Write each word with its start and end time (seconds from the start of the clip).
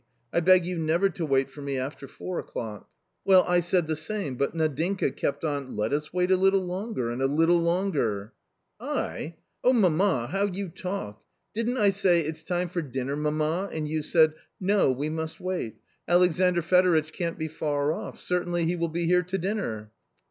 I 0.33 0.39
beg 0.39 0.65
you 0.65 0.79
never 0.79 1.09
to 1.09 1.23
wait 1.27 1.47
for 1.51 1.61
me 1.61 1.77
after 1.77 2.07
four 2.07 2.39
o'clock."" 2.39 2.89
Well, 3.23 3.43
I 3.47 3.59
said 3.59 3.85
the 3.85 3.95
same, 3.95 4.33
but 4.35 4.55
Nadinka 4.55 5.11
kept 5.15 5.45
on' 5.45 5.75
let 5.77 5.93
us 5.93 6.11
wait 6.11 6.31
a 6.31 6.35
little 6.35 6.65
longer, 6.65 7.11
and 7.11 7.21
a 7.21 7.27
little 7.27 7.61
longer!'"" 7.61 8.33
I? 8.79 9.35
Oh, 9.63 9.73
mamma, 9.73 10.25
how 10.31 10.47
you 10.47 10.69
talk! 10.69 11.21
Didn't 11.53 11.77
I 11.77 11.91
say,' 11.91 12.21
It's 12.21 12.43
time 12.43 12.69
for 12.69 12.81
dinner, 12.81 13.15
mamma,' 13.15 13.69
and 13.71 13.87
you 13.87 14.01
said 14.01 14.33
'No, 14.59 14.91
we 14.91 15.09
must 15.11 15.39
wait; 15.39 15.75
Alexandr 16.07 16.63
Fedoritch 16.63 17.13
can't 17.13 17.37
be 17.37 17.47
far 17.47 17.93
off; 17.93 18.19
certainly 18.19 18.65
he 18.65 18.75
will 18.75 18.89
be 18.89 19.03
J 19.03 19.07
here 19.09 19.21
to 19.23 19.37
dinner.' 19.37 19.91